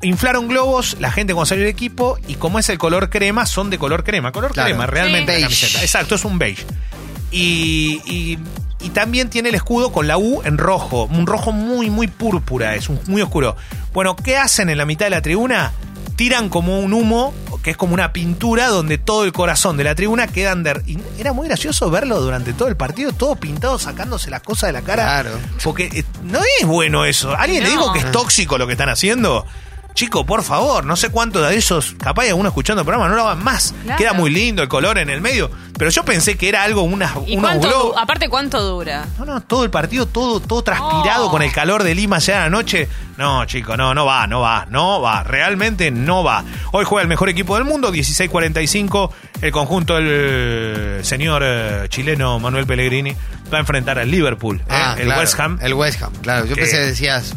inflaron 0.04 0.48
globos, 0.48 0.96
la 1.00 1.10
gente 1.10 1.32
cuando 1.34 1.46
salió 1.46 1.64
el 1.64 1.70
equipo, 1.70 2.18
y 2.28 2.34
como 2.34 2.58
es 2.58 2.68
el 2.68 2.78
color 2.78 3.10
crema, 3.10 3.46
son 3.46 3.70
de 3.70 3.78
color 3.78 4.04
crema. 4.04 4.30
Color 4.32 4.52
Claro. 4.52 4.68
crema, 4.70 4.86
realmente 4.86 5.34
Sí. 5.34 5.40
la 5.42 5.46
Beige. 5.48 5.60
camiseta. 5.60 5.82
Exacto, 5.84 6.14
es 6.14 6.24
un 6.24 6.38
beige. 6.38 6.64
Y, 7.30 8.00
y- 8.06 8.38
y 8.80 8.90
también 8.90 9.30
tiene 9.30 9.48
el 9.48 9.54
escudo 9.54 9.90
con 9.92 10.06
la 10.06 10.18
U 10.18 10.42
en 10.44 10.58
rojo, 10.58 11.04
un 11.04 11.26
rojo 11.26 11.52
muy, 11.52 11.88
muy 11.90 12.06
púrpura, 12.06 12.74
es 12.74 12.88
un, 12.88 13.00
muy 13.06 13.22
oscuro. 13.22 13.56
Bueno, 13.92 14.14
¿qué 14.14 14.36
hacen 14.36 14.68
en 14.68 14.78
la 14.78 14.84
mitad 14.84 15.06
de 15.06 15.10
la 15.10 15.22
tribuna? 15.22 15.72
Tiran 16.16 16.48
como 16.48 16.78
un 16.78 16.92
humo, 16.92 17.34
que 17.62 17.70
es 17.70 17.76
como 17.76 17.94
una 17.94 18.12
pintura 18.12 18.68
donde 18.68 18.98
todo 18.98 19.24
el 19.24 19.32
corazón 19.32 19.76
de 19.78 19.84
la 19.84 19.94
tribuna 19.96 20.26
queda 20.28 20.52
under. 20.52 20.82
Y 20.86 20.98
era 21.18 21.32
muy 21.32 21.48
gracioso 21.48 21.90
verlo 21.90 22.20
durante 22.20 22.52
todo 22.52 22.68
el 22.68 22.76
partido, 22.76 23.12
todo 23.12 23.34
pintado, 23.36 23.78
sacándose 23.78 24.30
las 24.30 24.42
cosas 24.42 24.68
de 24.68 24.74
la 24.74 24.82
cara. 24.82 25.04
Claro. 25.04 25.30
Porque 25.64 25.86
eh, 25.92 26.04
no 26.22 26.40
es 26.60 26.66
bueno 26.66 27.04
eso. 27.04 27.34
¿Alguien 27.34 27.64
le 27.64 27.70
dijo 27.70 27.92
que 27.92 28.00
es 28.00 28.12
tóxico 28.12 28.58
lo 28.58 28.66
que 28.66 28.72
están 28.74 28.90
haciendo? 28.90 29.44
Chico, 29.94 30.26
por 30.26 30.42
favor, 30.42 30.84
no 30.84 30.96
sé 30.96 31.10
cuánto 31.10 31.40
de 31.40 31.56
esos, 31.56 31.94
capaz 32.02 32.22
hay 32.24 32.28
alguno 32.30 32.48
escuchando 32.48 32.80
el 32.82 32.84
programa, 32.86 33.08
no 33.08 33.14
lo 33.14 33.28
hagan 33.28 33.44
más. 33.44 33.72
Claro. 33.84 33.96
Queda 33.96 34.12
muy 34.12 34.28
lindo 34.28 34.60
el 34.60 34.68
color 34.68 34.98
en 34.98 35.08
el 35.08 35.20
medio. 35.20 35.50
Pero 35.78 35.90
yo 35.90 36.04
pensé 36.04 36.36
que 36.36 36.48
era 36.48 36.64
algo, 36.64 36.82
unas, 36.82 37.12
¿Y 37.26 37.36
unos 37.36 37.50
cuánto, 37.50 37.68
globos. 37.68 37.96
aparte 37.96 38.28
cuánto 38.28 38.60
dura? 38.60 39.06
No, 39.18 39.24
no, 39.24 39.40
todo 39.42 39.62
el 39.64 39.70
partido, 39.70 40.06
todo, 40.06 40.40
todo 40.40 40.62
transpirado 40.62 41.26
Oh. 41.28 41.30
con 41.30 41.42
el 41.42 41.52
calor 41.52 41.84
de 41.84 41.94
Lima 41.94 42.18
ya 42.18 42.38
a 42.38 42.44
la 42.44 42.50
noche. 42.50 42.88
No, 43.16 43.44
chico, 43.44 43.76
no, 43.76 43.94
no 43.94 44.04
va, 44.04 44.26
no 44.26 44.40
va, 44.40 44.66
no 44.68 45.00
va. 45.00 45.22
Realmente 45.22 45.90
no 45.92 46.24
va. 46.24 46.44
Hoy 46.72 46.84
juega 46.84 47.02
el 47.02 47.08
mejor 47.08 47.28
equipo 47.28 47.54
del 47.54 47.64
mundo, 47.64 47.92
16-45. 47.92 49.10
El 49.42 49.52
conjunto 49.52 49.94
del 49.96 51.04
señor 51.04 51.42
eh, 51.44 51.86
chileno 51.88 52.38
Manuel 52.40 52.66
Pellegrini 52.66 53.12
va 53.52 53.58
a 53.58 53.60
enfrentar 53.60 53.98
al 53.98 54.10
Liverpool, 54.10 54.56
eh, 54.60 54.64
Ah, 54.70 54.94
el 54.98 55.04
claro, 55.06 55.20
West 55.20 55.38
Ham. 55.40 55.58
El 55.62 55.74
West 55.74 56.02
Ham, 56.02 56.12
claro. 56.22 56.46
Yo 56.46 56.54
Que- 56.56 56.62
pensé 56.62 56.76
que 56.78 56.82
decías. 56.86 57.34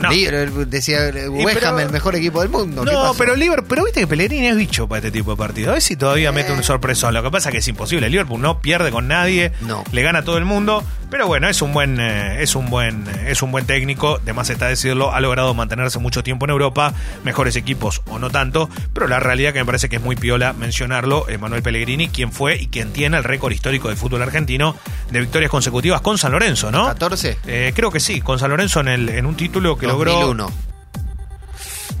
No. 0.00 0.64
Decía 0.66 1.08
eh, 1.08 1.28
West 1.28 1.62
el 1.62 1.90
mejor 1.90 2.16
equipo 2.16 2.40
del 2.40 2.48
mundo. 2.50 2.84
¿qué 2.84 2.92
No, 2.92 3.14
pero 3.16 3.36
Liverpool, 3.36 3.66
pero 3.68 3.84
viste 3.84 4.00
que 4.00 4.06
Pellegrini 4.06 4.46
es 4.48 4.56
bicho 4.56 4.88
para 4.88 4.98
este 4.98 5.10
tipo 5.10 5.32
de 5.32 5.36
partidos. 5.36 5.70
A 5.70 5.72
ver 5.74 5.82
si 5.82 5.96
todavía 5.96 6.32
mete 6.32 6.52
un 6.52 6.62
sorpresón. 6.62 7.14
Lo 7.14 7.22
que 7.22 7.30
pasa 7.30 7.48
es 7.48 7.52
que 7.52 7.58
es 7.58 7.68
imposible. 7.68 8.06
El 8.06 8.12
Liverpool 8.12 8.40
no 8.40 8.60
pierde 8.60 8.90
con 8.90 9.08
nadie, 9.08 9.52
No. 9.60 9.84
le 9.92 10.02
gana 10.02 10.20
a 10.20 10.24
todo 10.24 10.38
el 10.38 10.44
mundo. 10.44 10.82
Pero 11.10 11.26
bueno, 11.26 11.48
es 11.48 11.60
un 11.60 11.72
buen, 11.72 11.98
eh, 12.00 12.42
es 12.42 12.54
un 12.54 12.70
buen, 12.70 13.06
eh, 13.08 13.26
es 13.30 13.42
un 13.42 13.50
buen 13.50 13.66
técnico. 13.66 14.18
De 14.18 14.32
más 14.32 14.48
está 14.50 14.68
decirlo, 14.68 15.12
ha 15.12 15.20
logrado 15.20 15.52
mantenerse 15.54 15.98
mucho 15.98 16.22
tiempo 16.22 16.46
en 16.46 16.50
Europa, 16.50 16.94
mejores 17.24 17.56
equipos 17.56 18.02
o 18.08 18.18
no 18.18 18.30
tanto. 18.30 18.70
Pero 18.92 19.08
la 19.08 19.20
realidad 19.20 19.52
que 19.52 19.58
me 19.58 19.66
parece 19.66 19.88
que 19.88 19.96
es 19.96 20.02
muy 20.02 20.16
piola 20.16 20.52
mencionarlo, 20.52 21.26
Manuel 21.40 21.62
Pellegrini, 21.62 22.08
quien 22.08 22.32
fue 22.32 22.56
y 22.56 22.68
quien 22.68 22.92
tiene 22.92 23.16
el 23.16 23.24
récord 23.24 23.52
histórico 23.52 23.88
del 23.88 23.96
fútbol 23.96 24.22
argentino 24.22 24.76
de 25.10 25.20
victorias 25.20 25.50
consecutivas 25.50 26.00
con 26.00 26.18
San 26.18 26.32
Lorenzo, 26.32 26.70
¿no? 26.70 26.86
14. 26.86 27.38
Eh, 27.46 27.72
creo 27.74 27.90
que 27.90 28.00
sí, 28.00 28.20
con 28.20 28.38
San 28.38 28.50
Lorenzo 28.50 28.80
en, 28.80 28.88
el, 28.88 29.08
en 29.08 29.26
un 29.26 29.36
título 29.36 29.76
que 29.76 29.86
logró. 29.86 30.34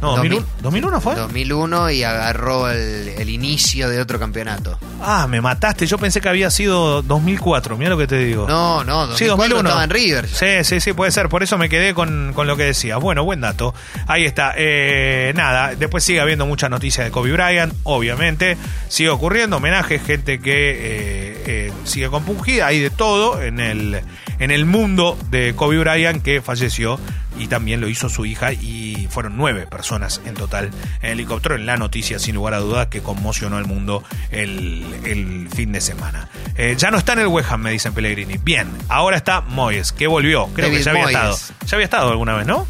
No, 0.00 0.16
2001, 0.16 0.46
2001 0.62 1.00
fue. 1.00 1.14
2001 1.14 1.90
y 1.90 2.02
agarró 2.04 2.70
el, 2.70 3.08
el 3.18 3.28
inicio 3.30 3.88
de 3.88 4.00
otro 4.00 4.18
campeonato. 4.18 4.78
Ah, 5.02 5.26
me 5.28 5.40
mataste. 5.40 5.86
Yo 5.86 5.98
pensé 5.98 6.20
que 6.20 6.28
había 6.28 6.50
sido 6.50 7.02
2004. 7.02 7.76
Mira 7.76 7.90
lo 7.90 7.98
que 7.98 8.06
te 8.06 8.18
digo. 8.18 8.46
No, 8.48 8.84
no, 8.84 9.06
2004 9.06 9.16
Sí, 9.16 9.24
2001. 9.26 9.68
estaba 9.68 9.84
en 9.84 9.90
River. 9.90 10.28
Sí, 10.28 10.64
sí, 10.64 10.80
sí, 10.80 10.92
puede 10.92 11.10
ser. 11.10 11.28
Por 11.28 11.42
eso 11.42 11.58
me 11.58 11.68
quedé 11.68 11.94
con, 11.94 12.32
con 12.34 12.46
lo 12.46 12.56
que 12.56 12.64
decías. 12.64 12.98
Bueno, 13.00 13.24
buen 13.24 13.40
dato. 13.40 13.74
Ahí 14.06 14.24
está. 14.24 14.54
Eh, 14.56 15.32
nada, 15.36 15.74
después 15.74 16.04
sigue 16.04 16.20
habiendo 16.20 16.46
muchas 16.46 16.70
noticias 16.70 17.04
de 17.06 17.10
Kobe 17.10 17.32
Bryant, 17.32 17.74
obviamente. 17.84 18.56
Sigue 18.88 19.10
ocurriendo 19.10 19.56
homenajes, 19.58 20.02
gente 20.02 20.40
que 20.40 20.70
eh, 20.70 21.42
eh, 21.46 21.72
sigue 21.84 22.08
compungida. 22.08 22.66
Hay 22.66 22.80
de 22.80 22.90
todo 22.90 23.42
en 23.42 23.60
el, 23.60 24.00
en 24.38 24.50
el 24.50 24.64
mundo 24.66 25.18
de 25.30 25.54
Kobe 25.54 25.78
Bryant 25.78 26.22
que 26.22 26.40
falleció 26.40 26.98
y 27.38 27.46
también 27.46 27.80
lo 27.80 27.88
hizo 27.88 28.08
su 28.08 28.26
hija 28.26 28.52
y 28.52 29.06
fueron 29.10 29.36
nueve 29.36 29.66
personas 29.66 30.20
en 30.24 30.34
total 30.34 30.70
en 31.02 31.10
helicóptero 31.10 31.54
en 31.54 31.66
la 31.66 31.76
noticia 31.76 32.18
sin 32.18 32.34
lugar 32.34 32.54
a 32.54 32.58
dudas 32.58 32.88
que 32.88 33.00
conmocionó 33.00 33.56
al 33.56 33.66
mundo 33.66 34.02
el, 34.30 34.84
el 35.04 35.48
fin 35.54 35.72
de 35.72 35.80
semana. 35.80 36.28
Eh, 36.56 36.74
ya 36.76 36.90
no 36.90 36.98
está 36.98 37.12
en 37.14 37.20
el 37.20 37.26
West 37.28 37.50
Ham, 37.50 37.62
me 37.62 37.70
dicen 37.70 37.92
Pellegrini. 37.94 38.38
Bien, 38.38 38.68
ahora 38.88 39.16
está 39.16 39.40
Moyes, 39.40 39.92
que 39.92 40.06
volvió. 40.06 40.46
Creo 40.48 40.66
David 40.66 40.78
que 40.78 40.84
ya 40.84 40.90
había 40.90 41.02
Moyes. 41.04 41.16
estado. 41.18 41.38
Ya 41.66 41.76
había 41.76 41.84
estado 41.84 42.10
alguna 42.10 42.34
vez, 42.34 42.46
¿no? 42.46 42.66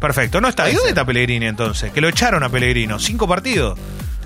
Perfecto, 0.00 0.40
no 0.40 0.48
está. 0.48 0.70
¿Y 0.70 0.74
dónde 0.74 0.90
está 0.90 1.04
Pellegrini 1.04 1.46
entonces? 1.46 1.90
Que 1.92 2.00
lo 2.00 2.08
echaron 2.08 2.42
a 2.42 2.48
Pellegrino. 2.48 2.98
¿Cinco 2.98 3.26
partidos? 3.26 3.78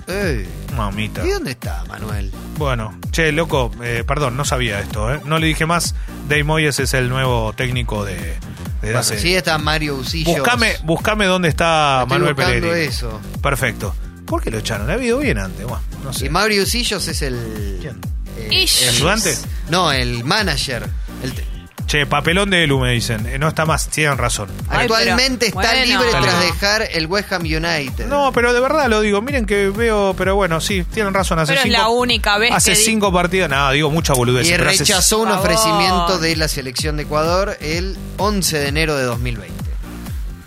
Ey, 0.07 0.47
Mamita. 0.75 1.25
¿Y 1.25 1.29
dónde 1.29 1.51
está 1.51 1.83
Manuel? 1.87 2.31
Bueno, 2.57 2.97
che, 3.11 3.31
loco, 3.31 3.71
eh, 3.83 4.03
perdón, 4.05 4.35
no 4.35 4.43
sabía 4.45 4.79
esto, 4.79 5.13
¿eh? 5.13 5.21
No 5.25 5.39
le 5.39 5.47
dije 5.47 5.65
más. 5.65 5.95
Dave 6.27 6.43
Moyes 6.43 6.79
es 6.79 6.93
el 6.93 7.07
nuevo 7.07 7.53
técnico 7.53 8.03
de, 8.03 8.35
Bueno, 8.81 8.99
hace- 8.99 9.19
sí 9.19 9.35
está 9.35 9.57
Mario 9.57 9.95
Usillos. 9.95 10.35
Buscame, 10.37 10.75
buscame 10.83 11.25
dónde 11.25 11.49
está 11.49 11.99
Estoy 12.03 12.17
Manuel 12.17 12.33
buscando 12.33 12.59
Pellegrini. 12.61 12.87
eso. 12.87 13.21
Perfecto. 13.41 13.95
¿Por 14.25 14.41
qué 14.41 14.49
lo 14.51 14.57
echaron? 14.59 14.87
Le 14.87 14.93
ha 14.93 14.97
ido 15.03 15.19
bien 15.19 15.37
antes. 15.37 15.65
Bueno, 15.65 15.83
no 16.03 16.13
sé. 16.13 16.25
Y 16.25 16.29
Mario 16.29 16.63
Usillos 16.63 17.07
es 17.07 17.21
el... 17.21 17.77
¿Quién? 17.81 17.99
eh, 18.37 18.65
el- 18.83 18.89
¿Ayudante? 18.89 19.37
No, 19.69 19.91
el 19.91 20.23
manager. 20.23 20.87
El 21.23 21.33
te- 21.33 21.45
Che, 21.91 22.05
papelón 22.05 22.49
de 22.49 22.63
Elu 22.63 22.79
me 22.79 22.91
dicen. 22.93 23.25
Eh, 23.27 23.37
no 23.37 23.49
está 23.49 23.65
más, 23.65 23.89
tienen 23.89 24.17
razón. 24.17 24.47
Ay, 24.69 24.83
actualmente 24.83 25.47
pero- 25.51 25.59
está 25.61 25.73
bueno. 25.73 25.85
libre 25.85 26.05
Está 26.07 26.21
tras 26.21 26.33
libre. 26.35 26.45
dejar 26.53 26.87
el 26.93 27.07
West 27.07 27.33
Ham 27.33 27.41
United. 27.41 28.05
No, 28.07 28.31
pero 28.31 28.53
de 28.53 28.61
verdad 28.61 28.87
lo 28.87 29.01
digo. 29.01 29.21
Miren 29.21 29.45
que 29.45 29.67
veo, 29.71 30.13
pero 30.17 30.35
bueno, 30.37 30.61
sí, 30.61 30.85
tienen 30.85 31.13
razón. 31.13 31.39
Hace 31.39 31.51
Pero 31.51 31.59
es 31.59 31.65
cinco, 31.67 31.77
la 31.81 31.89
única 31.89 32.37
vez 32.37 32.51
Hace 32.53 32.71
que 32.71 32.77
di- 32.77 32.83
cinco 32.85 33.11
partidos. 33.11 33.49
No, 33.49 33.71
digo 33.71 33.91
mucha 33.91 34.13
boludez. 34.13 34.47
y 34.47 34.51
pero 34.51 34.69
hace- 34.69 34.77
rechazó 34.85 35.17
un 35.19 35.25
Por 35.27 35.33
favor. 35.39 35.51
ofrecimiento 35.51 36.19
de 36.19 36.35
la 36.37 36.47
selección 36.47 36.95
de 36.95 37.03
Ecuador 37.03 37.57
el 37.59 37.97
11 38.15 38.59
de 38.59 38.67
enero 38.69 38.95
de 38.95 39.03
2020. 39.03 39.61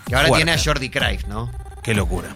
Que 0.07 0.15
ahora 0.15 0.29
Fuerte. 0.29 0.45
tiene 0.45 0.59
a 0.59 0.63
Jordi 0.63 0.89
Cruyff, 0.89 1.25
¿no? 1.27 1.51
Qué 1.83 1.93
locura. 1.93 2.29